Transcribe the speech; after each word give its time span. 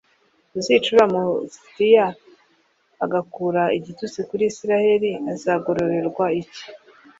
uzica 0.57 0.85
uriya 0.89 1.05
mu 1.13 1.21
lisitiya 1.43 2.05
h 2.13 2.17
agakura 3.05 3.63
igitutsi 3.77 4.19
kuri 4.29 4.43
isirayeli 4.51 5.09
i 5.13 5.17
azagororerwa 5.33 6.25
iki 6.41 6.63